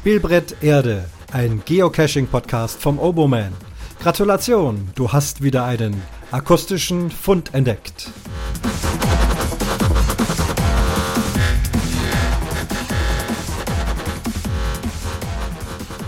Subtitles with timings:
[0.00, 3.52] Spielbrett Erde, ein Geocaching-Podcast vom Oboman.
[4.02, 6.00] Gratulation, du hast wieder einen
[6.30, 8.08] akustischen Fund entdeckt.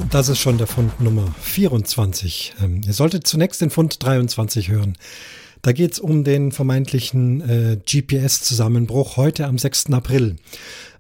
[0.09, 2.55] Das ist schon der Fund Nummer 24.
[2.62, 4.97] Ähm, ihr solltet zunächst den Fund 23 hören.
[5.61, 9.92] Da geht es um den vermeintlichen äh, GPS-Zusammenbruch heute am 6.
[9.92, 10.36] April.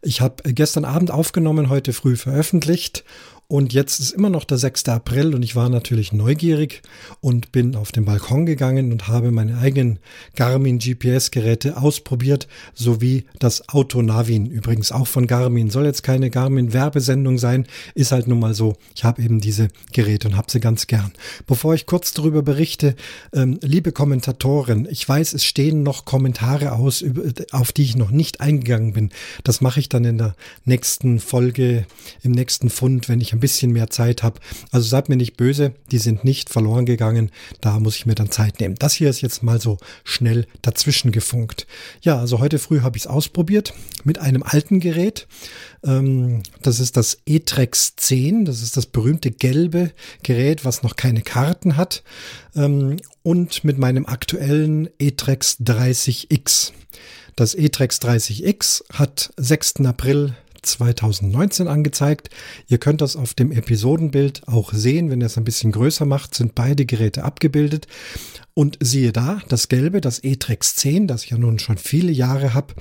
[0.04, 3.04] Ich habe gestern Abend aufgenommen, heute früh veröffentlicht
[3.52, 4.88] und jetzt ist immer noch der 6.
[4.88, 6.80] April und ich war natürlich neugierig
[7.20, 9.98] und bin auf den Balkon gegangen und habe meine eigenen
[10.36, 15.68] Garmin GPS-Geräte ausprobiert, sowie das Auto Navin, übrigens auch von Garmin.
[15.68, 18.74] Soll jetzt keine Garmin-Werbesendung sein, ist halt nun mal so.
[18.94, 21.12] Ich habe eben diese Geräte und habe sie ganz gern.
[21.46, 22.96] Bevor ich kurz darüber berichte,
[23.34, 27.04] ähm, liebe Kommentatoren, ich weiß, es stehen noch Kommentare aus,
[27.50, 29.10] auf die ich noch nicht eingegangen bin.
[29.44, 31.84] Das mache ich dann in der nächsten Folge,
[32.22, 34.40] im nächsten Fund, wenn ich ein bisschen mehr Zeit habe.
[34.70, 37.30] Also seid mir nicht böse, die sind nicht verloren gegangen.
[37.60, 38.76] Da muss ich mir dann Zeit nehmen.
[38.76, 41.66] Das hier ist jetzt mal so schnell dazwischen gefunkt.
[42.00, 45.26] Ja, also heute früh habe ich es ausprobiert mit einem alten Gerät.
[45.84, 48.46] Ähm, das ist das E-Trex 10.
[48.46, 52.02] Das ist das berühmte gelbe Gerät, was noch keine Karten hat.
[52.54, 56.72] Ähm, und mit meinem aktuellen E-Trex 30X.
[57.36, 59.80] Das E-Trex 30X hat 6.
[59.86, 62.30] April 2019 angezeigt.
[62.68, 65.10] Ihr könnt das auf dem Episodenbild auch sehen.
[65.10, 67.86] Wenn ihr es ein bisschen größer macht, sind beide Geräte abgebildet.
[68.54, 72.52] Und siehe da, das gelbe, das E-Trex 10, das ich ja nun schon viele Jahre
[72.52, 72.74] habe,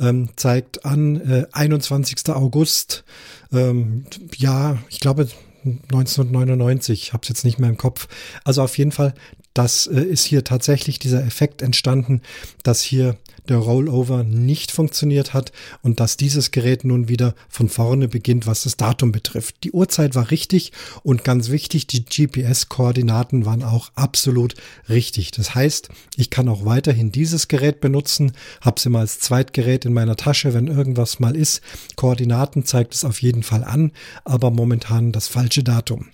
[0.00, 2.30] ähm, zeigt an äh, 21.
[2.30, 3.04] August,
[3.52, 4.04] ähm,
[4.36, 5.28] ja, ich glaube
[5.64, 8.08] 1999, habe es jetzt nicht mehr im Kopf.
[8.44, 9.12] Also auf jeden Fall,
[9.54, 12.22] das äh, ist hier tatsächlich dieser Effekt entstanden,
[12.62, 13.16] dass hier
[13.48, 18.62] der Rollover nicht funktioniert hat und dass dieses Gerät nun wieder von vorne beginnt, was
[18.62, 19.56] das Datum betrifft.
[19.64, 20.72] Die Uhrzeit war richtig
[21.02, 24.54] und ganz wichtig, die GPS-Koordinaten waren auch absolut
[24.88, 25.30] richtig.
[25.32, 29.92] Das heißt, ich kann auch weiterhin dieses Gerät benutzen, habe sie mal als Zweitgerät in
[29.92, 31.62] meiner Tasche, wenn irgendwas mal ist.
[31.96, 33.92] Koordinaten zeigt es auf jeden Fall an,
[34.24, 36.08] aber momentan das falsche Datum.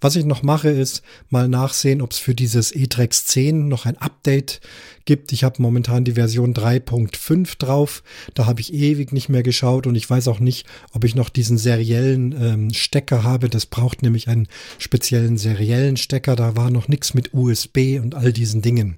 [0.00, 3.98] Was ich noch mache, ist mal nachsehen, ob es für dieses E-Trex 10 noch ein
[3.98, 4.60] Update
[5.04, 5.32] gibt.
[5.32, 8.02] Ich habe momentan die Version 3.5 drauf.
[8.34, 11.28] Da habe ich ewig nicht mehr geschaut und ich weiß auch nicht, ob ich noch
[11.28, 13.48] diesen seriellen ähm, Stecker habe.
[13.48, 14.48] Das braucht nämlich einen
[14.78, 16.36] speziellen seriellen Stecker.
[16.36, 18.96] Da war noch nichts mit USB und all diesen Dingen.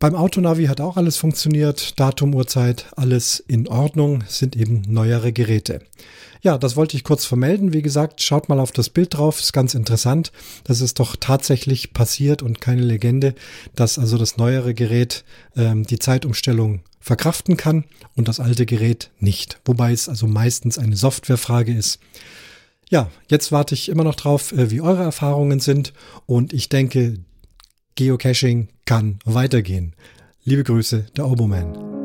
[0.00, 2.00] Beim Autonavi hat auch alles funktioniert.
[2.00, 4.24] Datum, Uhrzeit, alles in Ordnung.
[4.26, 5.82] Sind eben neuere Geräte.
[6.40, 7.74] Ja, das wollte ich kurz vermelden.
[7.74, 10.32] Wie gesagt, schaut mal auf das Bild drauf, ist ganz interessant.
[10.64, 13.34] Das ist doch tatsächlich passiert und keine Legende,
[13.74, 15.22] dass also das neuere Gerät
[15.54, 17.84] ähm, die Zeitumstellung verkraften kann
[18.16, 19.60] und das alte Gerät nicht.
[19.66, 22.00] Wobei es also meistens eine Softwarefrage ist.
[22.88, 25.92] Ja, jetzt warte ich immer noch drauf, äh, wie eure Erfahrungen sind
[26.24, 27.18] und ich denke,
[28.00, 29.92] Geocaching kann weitergehen.
[30.42, 31.99] Liebe Grüße, der Oboman.